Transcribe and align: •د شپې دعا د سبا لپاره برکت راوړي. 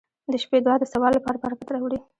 •د 0.31 0.33
شپې 0.43 0.57
دعا 0.65 0.75
د 0.79 0.83
سبا 0.93 1.07
لپاره 1.17 1.41
برکت 1.43 1.67
راوړي. 1.71 1.97